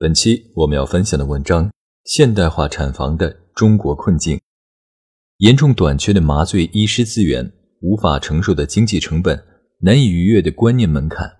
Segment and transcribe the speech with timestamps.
[0.00, 1.70] 本期我们要分享的文章：
[2.04, 4.40] 现代化产房的中国困境，
[5.36, 7.52] 严重短缺的麻醉医师资源，
[7.82, 9.44] 无法承受的经济成本，
[9.80, 11.30] 难以逾越的观念门槛，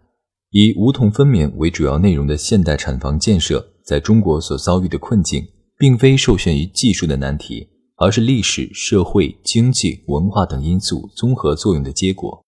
[0.51, 5.42] 以无痛分娩为主要内容的现代产房建设，在中国所遭遇的困境，
[5.79, 12.45] 并非受限于技术的难题，而是历史、社会、经济、文化等因素综合作用的结果。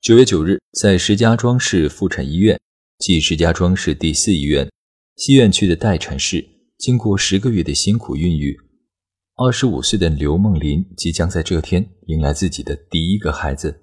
[0.00, 2.60] 九月九日，在石家庄市妇产医院。
[3.00, 4.70] 即石家庄市第四医院
[5.16, 8.54] 西院区的待产室，经过十个月的辛苦孕育，
[9.36, 13.74] 二十五岁的刘梦林即将在这天迎来自己的第一个孩子。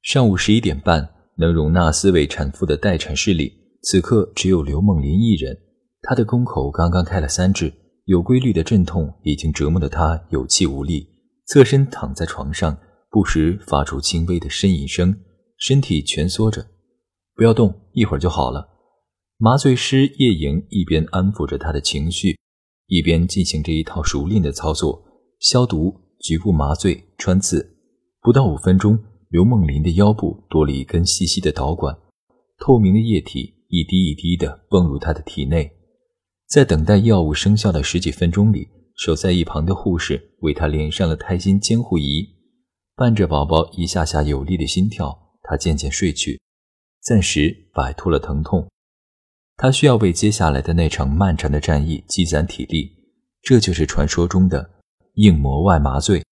[0.00, 5.54] 上午十一点半，能容纳四位产妇的待产室里，此刻只有刘梦林一人。
[6.00, 7.70] 她的宫口刚刚开了三指，
[8.06, 11.06] 有规律的阵痛已经折磨得她有气无力，
[11.46, 12.78] 侧身躺在床上，
[13.10, 15.14] 不时发出轻微的呻吟声，
[15.58, 16.66] 身体蜷缩着。
[17.34, 18.68] 不要动，一会儿就好了。
[19.38, 22.38] 麻醉师叶莹一边安抚着他的情绪，
[22.88, 25.02] 一边进行着一套熟练的操作：
[25.40, 27.74] 消毒、局部麻醉、穿刺。
[28.20, 28.98] 不到五分钟，
[29.30, 31.96] 刘梦林的腰部多了一根细细的导管，
[32.58, 35.72] 透明的液体一滴一滴地泵入他的体内。
[36.46, 42.26] 在等待药物生效的十几分钟里，守在一旁的护士为他连上了胎心监护仪，
[42.94, 46.38] 伴着宝宝一下下有力的心跳，他渐渐睡去。
[47.06, 48.68] 暂时摆脱了疼痛，
[49.56, 52.90] 他需要为接下来的那场漫长的战役积攒体力。
[53.42, 54.68] 这就是传说中的
[55.14, 56.24] 硬膜外麻醉，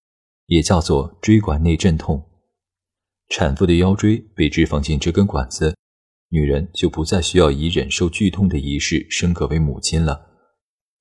[0.47, 2.21] 也叫做椎管内镇痛。
[3.29, 5.77] 产妇的腰椎被置放进这根管子，
[6.31, 10.27] 女人就不再需要以忍受剧痛的仪式升格为母亲了。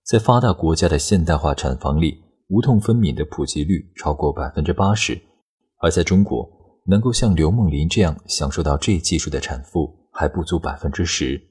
[0.06, 5.20] 在发达国家的现代化产房里，无痛分娩的普及率超过百分之八十，
[5.80, 6.63] 而在中国。
[6.86, 11.42] 能够像刘梦林这样享受到这技术的产妇还不足百分之十。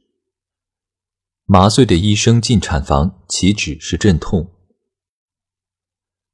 [1.45, 4.51] 麻醉的医生进产房，岂止是阵痛？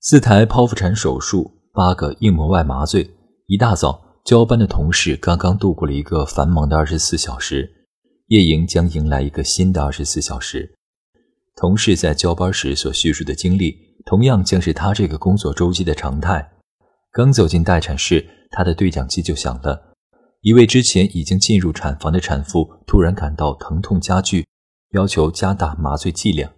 [0.00, 3.10] 四台剖腹产手术，八个硬膜外麻醉。
[3.46, 7.86] 一大早，交班的同事刚刚度过了一个繁忙的二十四小时，
[8.26, 10.76] 夜营将迎来一个新的二十四小时。
[11.56, 16.57] 同事在交班时所叙述的经历，同样将是他这个工作周期的常态。
[17.12, 18.34] 刚走进待产室。
[18.50, 19.94] 他的对讲机就响了，
[20.40, 24.46] 一位之前已经进入产房的产妇突然感到疼痛加剧，
[24.92, 26.50] 要求加大麻醉剂量。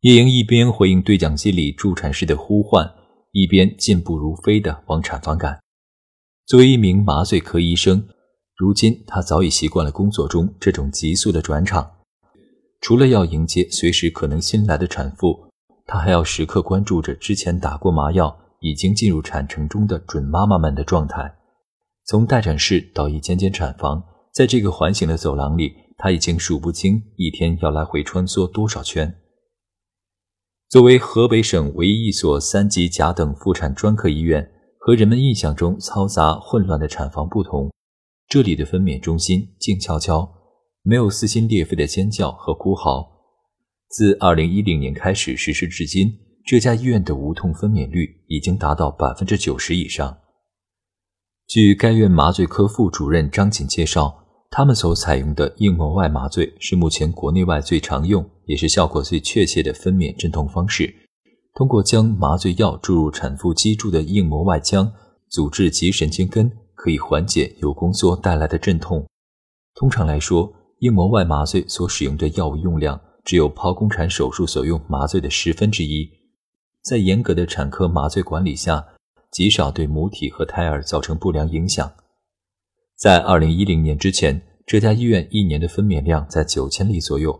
[0.00, 2.92] 叶莹一边回应对讲机里助产士的呼唤，
[3.32, 5.58] 一边健步如飞地往产房赶。
[6.46, 8.06] 作为一名麻醉科医生，
[8.54, 11.90] 如今他早已习惯了工作中这种急速的转场。
[12.82, 15.48] 除了要迎接随时可能新来的产妇，
[15.86, 18.38] 他还要时刻关注着之前打过麻药。
[18.60, 21.36] 已经进入产程中的准妈妈们的状态。
[22.04, 24.02] 从待产室到一间间产房，
[24.32, 29.14] 在这个环形的走廊里，他已经数不清一天要来回穿梭多少圈。
[30.68, 37.70] 作为河北省唯一一所三级甲等妇产专科医院，和人们印象中嘈杂混乱的产房不同，
[38.28, 40.30] 这里的分娩中心静悄悄，
[40.82, 43.06] 没有撕心裂肺的尖叫和哭嚎。
[43.88, 46.27] 自2010年开始实施至今。
[46.48, 50.16] 这家医院的无痛分娩率已经达到百分之九十以上。
[51.46, 60.90] 据该院麻醉科副主任张锦介绍，他们所采用的硬膜外麻醉是目前国内外最常用，也是效果最确切的分娩镇痛方式。
[61.52, 64.90] 通过将麻醉药注入产妇脊柱的硬膜外腔，
[65.28, 69.06] 阻滞脊神经根，可以缓解有宫缩带来的阵痛。
[69.74, 76.10] 通常来说，硬膜外麻醉所使用的药物用量只有剖宫产手术所用麻醉的十分之一。
[76.88, 78.82] 在严格的产科麻醉管理下，
[79.30, 81.92] 极少对母体和胎儿造成不良影响。
[82.96, 87.38] 在2010年之前，这家医院一年的分娩量在九千例左右。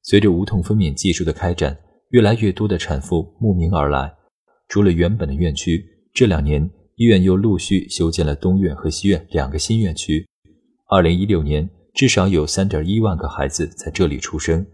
[0.00, 1.76] 随着无痛分娩技术的开展，
[2.08, 4.10] 越来越多的产妇慕名而来。
[4.66, 5.84] 除了原本的院区，
[6.14, 10.26] 这两年医院又陆续修建了东院和西院两个新院区。
[10.88, 14.66] 2016年，至少有3.1万个孩子在这里出生。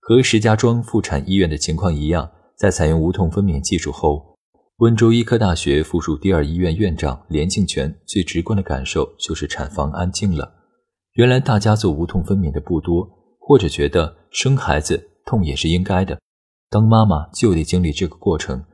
[0.00, 2.30] 和石家庄妇产医院的情况一样。
[2.56, 4.36] 在采用无痛分娩技术后，
[4.78, 10.54] 温州医科大学附属第二医院院长连庆全最直观的感受就是产房安静了。
[11.14, 13.08] 原来大家做无痛分娩的不多，
[13.38, 16.18] 或者觉得生孩子痛也是应该的，
[16.70, 18.64] 当妈妈就得经历这个过程。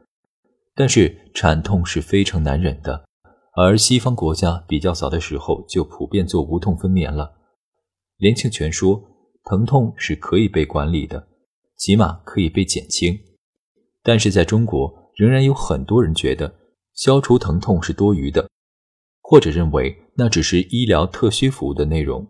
[0.74, 3.04] 但是产痛是非常难忍的，
[3.56, 7.32] 而西方国家比较早的时候就普遍做无痛分娩了。
[8.16, 9.02] 连庆全说，
[9.44, 11.26] 疼痛是可以被管理的，
[11.76, 13.18] 起码可以被减轻。
[14.08, 16.50] 但是在中国，仍然有很多人觉得
[16.94, 18.48] 消除疼痛是多余的，
[19.20, 22.26] 或者认为那只是医疗特需服务的内容。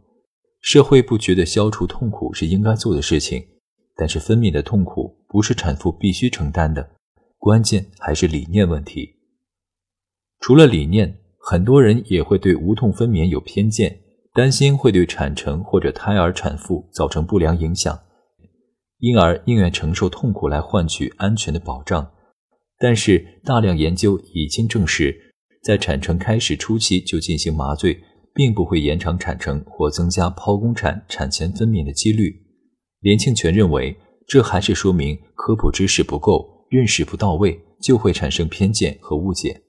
[0.60, 3.46] 社会不觉得消除痛苦是应该做的事情，
[3.94, 6.96] 但是分娩的痛苦不是产妇必须承担的，
[7.38, 9.14] 关键还是理念问题。
[10.40, 14.00] 除了理念，很多人也会对无痛分娩有偏见，
[14.34, 17.96] 担心会对产程或者胎儿、产妇造成不良影响，
[18.98, 22.10] 因而宁愿承受痛苦来换取安全的保障。
[22.78, 28.00] 但是大量研究已经证实，在产程开始初期就进行麻醉。
[28.34, 32.32] 并不会延长产程或增加剖宫产产前分娩的几率。
[33.00, 33.96] 连庆全认为，
[34.28, 39.62] 这还是说明科普知识不够，认识不到位，就会产生偏见和误解。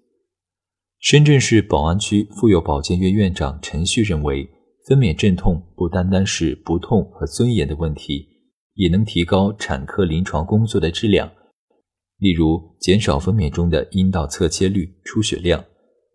[1.00, 4.48] 深圳市宝安区妇幼保健院院长陈旭认为，
[4.88, 8.29] 分娩阵痛不单单是不痛和尊严的问题，
[8.80, 11.30] 也能提高产科临床工作的质量，
[12.18, 15.66] 例如减少分娩中的阴道侧切率、出血量，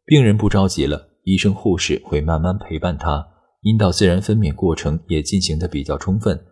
[0.07, 1.11] 病人不着急了。
[1.25, 3.23] 医生护士会慢慢陪伴他，
[3.61, 6.43] 阴道自然分娩过程也进行的比较充分。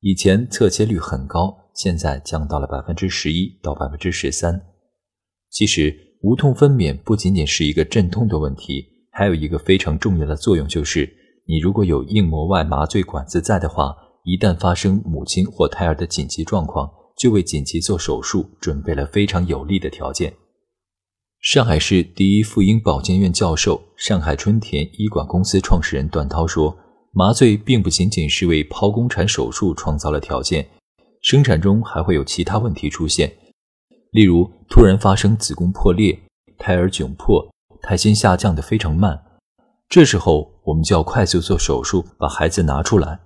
[0.00, 4.60] 以前侧切率很高，现在降到了百分之十一到百分之十三。
[5.50, 11.10] 其实无痛分娩不仅仅是一个镇痛的问题，还有一个非常重要的作用，就是
[11.46, 20.32] 你如果有硬膜外麻醉管子在的话，一旦发生母亲或胎儿的紧急状况，就为紧急做手术准备了非常有利的条件。
[21.40, 26.76] 上海市第一妇婴保健院教授、上海春田医管公司创始人段涛说
[27.10, 30.68] ：“麻醉并不仅仅是为剖宫产手术创造了条件，
[31.20, 33.28] 生产中还会有其他问题出现，
[34.12, 36.16] 例如突然发生子宫破裂、
[36.58, 37.44] 胎儿窘迫、
[37.82, 39.20] 胎心下降的非常慢，
[39.88, 43.18] 这时候我们就要快速做手术把孩子拿出来。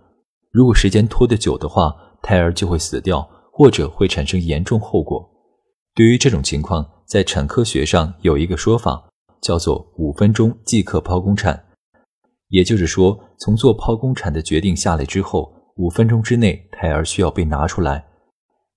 [0.56, 5.22] 如果时间拖得久的话，胎儿就会死掉，或者会产生严重后果。
[5.94, 9.06] 对于这种情况，在产科学上有一个说法，
[9.42, 11.62] 叫做“五分钟即刻剖宫产”，
[12.48, 18.06] 也就是说，从做剖宫产的决定下来之后，五分钟之内胎儿需要被拿出来。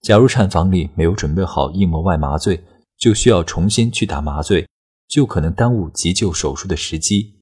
[0.01, 2.61] 假如产房里没有准备好硬膜外麻醉，
[2.97, 4.67] 就需要重新去打麻醉，
[5.07, 7.39] 就可能耽误急救手术的时机。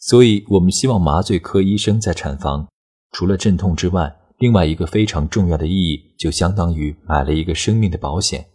[0.00, 2.66] 所以，我们希望麻醉科医生在产房，
[3.12, 8.46] 除了镇痛之外，另外一个非常重要的意义，就相当于买了一个生命的保险。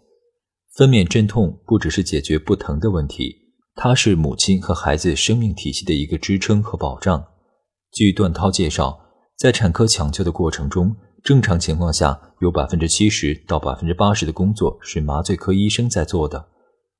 [0.75, 3.35] 分娩镇痛不只是解决不疼的问题，
[3.75, 7.23] 它是母亲和孩子生命体系的一个支撑和保障。
[7.91, 9.00] 据段涛介绍，
[9.38, 16.47] 在产科抢救的过程中，正常情况下有百分之七十到百分之八十的工作是麻醉科医生在做的，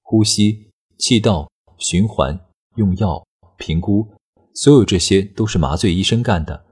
[0.01, 2.39] 呼吸、气道、循环、
[2.75, 3.25] 用药、
[3.57, 4.07] 评估，
[4.53, 6.65] 所有这些都是麻醉医生干的。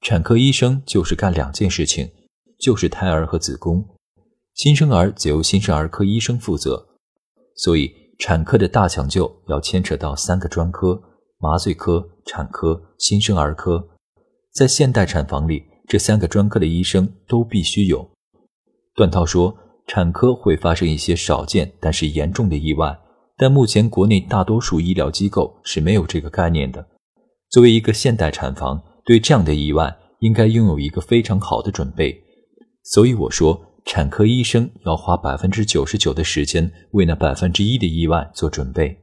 [0.00, 2.10] 产科医生就是干两件事情，
[2.58, 3.84] 就是胎儿和子宫。
[4.54, 6.86] 新生儿则由新生儿科医生负责，
[7.56, 11.00] 所以产科的大抢救要牵扯到三个专科：
[11.38, 13.90] 麻醉科、产科、新生儿科。
[14.54, 18.10] 在现代产房里，这三个专科的医生都必须有。
[18.94, 19.54] 段涛说，
[19.86, 22.98] 产科会发生一些少见但是严重的意外，
[23.36, 26.88] 但目前国内大多数医疗机构是没有这个概念的。
[27.50, 32.22] 作为一个现代产房，对这样的意外应该拥有一个非常好的准备。
[32.84, 33.66] 所以我说。
[33.86, 39.00] 产科医生要花百分之九十九的时间为那百分之一的意外做准备。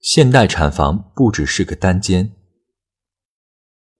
[0.00, 2.32] 现代产房不只是个单间。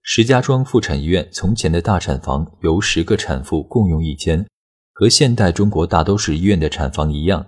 [0.01, 4.45] 石家庄妇产医院从前的大产房由十个产妇共用一间，
[4.91, 7.47] 和现代中国大都市医院的产房一样，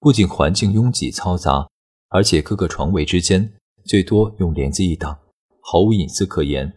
[0.00, 1.68] 不仅环境拥挤嘈杂，
[2.08, 3.54] 而且各个床位之间
[3.86, 5.16] 最多用帘子一挡，
[5.64, 6.72] 毫无隐私可言。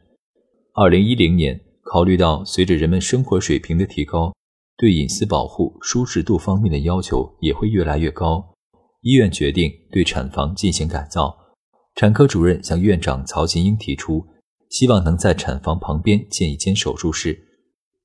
[0.73, 1.61] 二零一零年。
[1.89, 4.33] 考虑到随着人们生活水平的提高，
[4.77, 8.43] 对隐私保护、舒适度方面的要求也会越来越高。
[8.99, 11.33] 医院决定对产房进行改造。
[11.95, 14.25] 产科主任向院长曹琴英提出，
[14.69, 17.39] 希望能在产房旁边建一间手术室。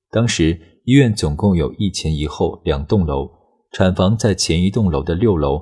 [0.09, 3.29] 当时医院总共有一前一后两栋楼，
[3.73, 5.61] 产房在前一栋楼的六楼，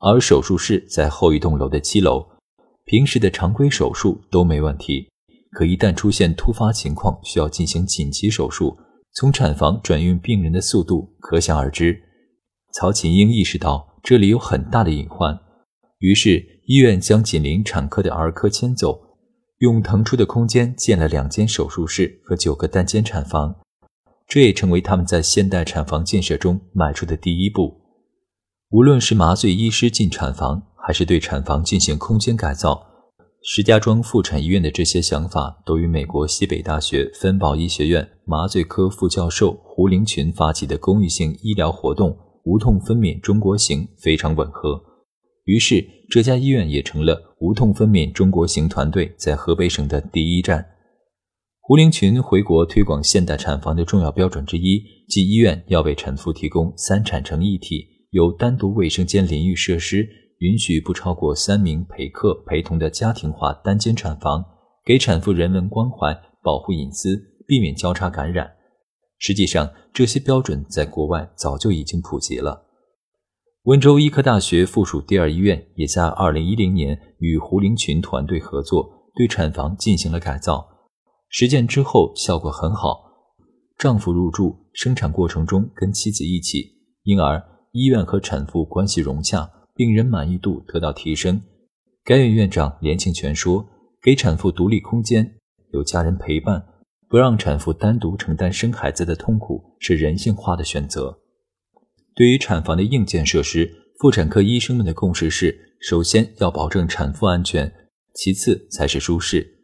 [0.00, 2.26] 而手术室在后一栋楼的七楼。
[2.84, 5.08] 平时的常规手术都没问题。
[5.52, 8.76] 可一旦出现突发情况，需要进行紧急手术，
[9.12, 12.02] 从产房转运病人的速度可想而知。
[12.72, 15.38] 曹琴英意识到这里有很大的隐患，
[15.98, 18.98] 于是医院将紧邻产科的儿科迁走，
[19.58, 23.54] 用腾出的空间建了两间手术室和九个单间产房，
[24.26, 27.82] 这也成为他们在现代产房建设中迈出的第一步。
[28.70, 32.84] 无论是麻醉医师进产房，还是对产房进行空间改造，
[33.42, 44.82] 石家庄妇产医院的这些想法都与美国西北大学芬堡医学院麻醉科副教授胡灵群发起的公益性医疗活动“无痛分娩中国行”非常吻合。
[45.44, 50.66] 于是，这家医院也成了“无痛分娩中国行”团队在河北省的第一站。
[51.60, 57.86] 胡灵群回国推广现代产房的重要标准之一，即医院要为产妇提供三产成一体。
[58.10, 60.06] 有单独卫生间淋浴设施，
[60.42, 64.44] 允许不超过三名陪客陪同的家庭化单间产房，
[64.84, 68.50] 给产妇人文关怀，保护隐私，避免交叉感染。
[69.18, 72.66] 实际上，这些标准在国外早就已经普及了。
[73.66, 80.66] 温州医科大学附属第二医院也在2010年与胡灵群团队合作，对产房进行了改造。
[81.28, 83.04] 实践之后效果很好，
[83.78, 86.72] 丈夫入住，生产过程中跟妻子一起，
[87.04, 87.40] 因而。
[87.74, 91.42] 医院和产妇关系融洽，病人满意度得到提升。
[92.04, 93.66] 该院院长连庆全说
[94.02, 95.38] ：“给产妇独立空间，
[95.72, 96.64] 有家人陪伴，
[97.08, 101.20] 不让产妇单独承担生孩子的痛苦，是人性化的选择。”
[102.14, 107.72] 对于产房的硬件设施，妇产科医生们的共识是：首先要保证产妇安全，
[108.14, 109.58] 其次才是舒适。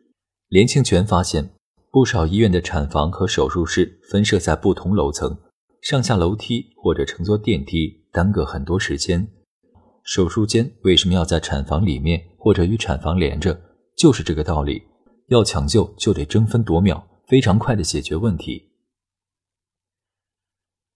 [0.49, 1.51] 连庆全发现，
[1.91, 5.37] 不少医院的产房和手术室分设在不同楼层。
[5.83, 9.29] 上下楼梯或者乘坐电梯耽搁很多时间。
[10.09, 13.61] 手术间为什么要在产房里面或者与产房连着？
[13.95, 14.83] 就是这个道理。
[15.27, 18.71] 要抢救就得争分夺秒，非常快的解决问题。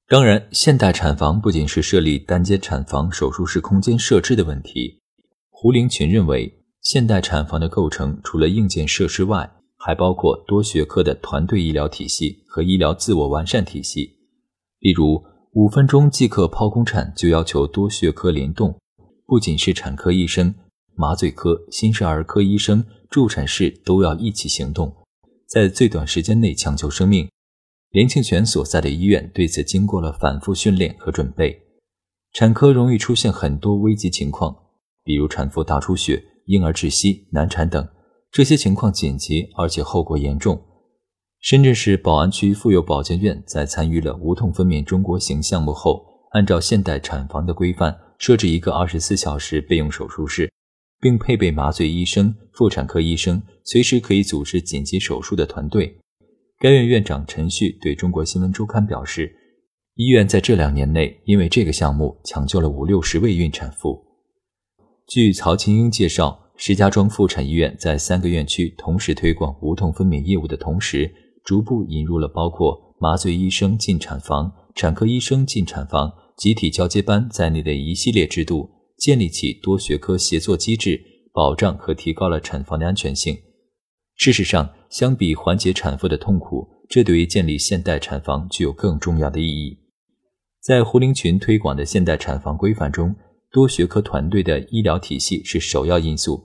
[0.08, 5.02] 当然，现代产房不仅是设立单间产房、手术室空间设置的问题。
[5.50, 14.16] 胡灵群认为，现代产房的构成除了硬件设施外，还包括多学科的团队医疗体系和医疗自我完善体系。
[14.78, 18.78] 例如，五分钟即可剖宫产就要求多学科联动，
[19.26, 20.54] 不仅是产科医生、
[20.94, 24.94] 麻醉科、新生儿科医生、助产士都要一起行动，
[25.46, 27.28] 在最短时间内抢救生命。
[27.90, 31.60] 连庆全所在的医院对此经过了反复训练和准备。
[32.32, 34.56] 产科容易出现很多危急情况，
[35.04, 37.86] 比如产妇大出血、婴儿窒息、难产等，
[38.30, 40.62] 这些情况紧急而且后果严重。
[41.38, 50.48] 深圳市宝安区妇幼保健院在参与了“无痛分娩中国行”项目后，按照现代产房的规范，设置一个二十四小时备用手术室，
[51.00, 55.98] 并配备麻醉医生、妇产科医生，随时可以组织紧急手术的团队。
[56.60, 59.34] 该院院长陈旭对中国新闻周刊表示，
[59.96, 64.00] 医院在这两年内因为这个项目抢救了五六十位孕产妇。
[65.08, 71.12] 据曹琴英介绍，石家庄妇产医院在三个院区同时推广无痛分娩业务的同时，
[71.42, 81.00] 逐步引入了包括麻醉医生进产房、产科医生进产房、集体交接班在内的一系列制度，建立起多学科协作机制，
[81.32, 83.36] 保障和提高了产房的安全性。
[84.16, 89.78] 事实上，相比缓解产妇的痛苦，这对于建立现代产房具有更重要的意义。
[90.60, 93.14] 在胡灵群推广的现代产房规范中，
[93.50, 96.40] 多学科团队的医疗体系是首要因素。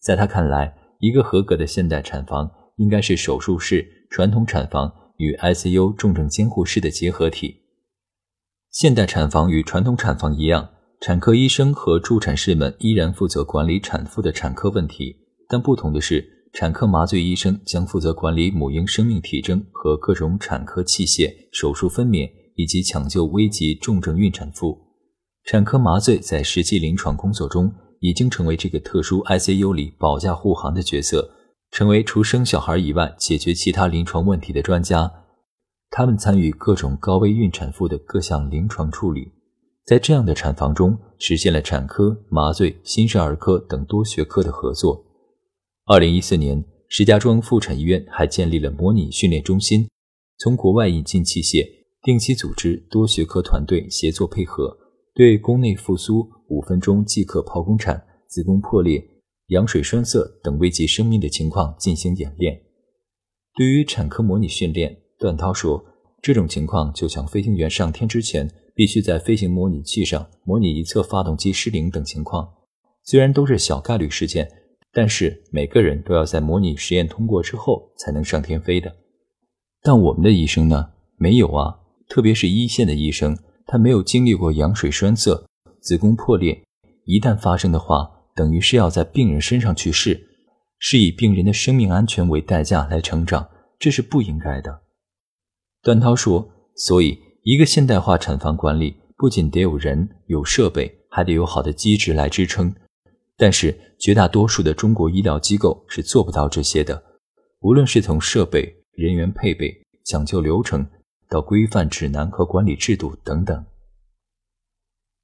[0.00, 4.06] 在他看来，一个合格的现代产房应该是手术室。
[4.08, 7.62] 传统产房与 ICU 重症监护室的结合体。
[8.76, 10.68] 现代产房与传统产房一样，
[11.00, 15.16] 产科医生和助产士们依然负责管理产妇的产科问题，
[15.48, 24.78] 但不同的是，产科麻醉医生将负责管理母婴生命体征和各种产科器械、手术分娩以及抢救危急重症孕产妇。
[25.44, 31.30] 产科麻醉在实际临床工作中已经成为这个特殊 ICU 里保驾护航的角色。
[31.70, 35.10] 成为除生小孩以外解决其他临床问题的专家，
[35.90, 39.32] 他们参与各种高危孕产妇的各项临床处理，
[39.84, 45.04] 在这样的产房中实现了产科、麻醉、新生儿科等多学科的合作。
[45.86, 49.88] 二零一四年，石家庄妇产医院还建立了模拟训练中心，
[50.38, 51.64] 从国外引进器械，
[52.02, 54.76] 定期组织多学科团队协作配合，
[55.14, 59.02] 对宫内复苏、五分钟即可剖宫产、子宫破裂。
[59.48, 62.60] 羊水栓塞等危及生命的情况进行演练。
[63.54, 65.84] 对于产科模拟训练，段涛说
[66.22, 72.48] ：“这种情况就像飞行员上天之前，必须在飞行模拟器上模拟一侧发动机失灵等情况。
[73.04, 74.50] 虽然都是小概率事件，
[74.92, 78.94] 但是每个人都要在模拟实验通过之后才能上天飞的。
[79.82, 80.90] 但我们的医生呢？
[81.16, 85.46] 没有啊，特别是一线的医生，他没有经历过羊水栓塞、
[85.80, 86.62] 子宫破裂，
[87.04, 90.28] 一旦发生的话。”等于是要在病人身上去试，
[90.78, 94.82] 是以病人的生命安全为代价来成长，这是不应该的。
[95.86, 102.74] 段涛说：“所以，一个现代化产房管理不仅得有人、有设备，还得有好的机制来支撑。
[103.36, 107.00] 但是，绝大多数的中国医疗机构是做不到这些的，
[107.60, 109.72] 无论是从设备、人员配备、
[110.04, 110.84] 抢救流程，
[111.28, 113.64] 到规范指南和管理制度等等。”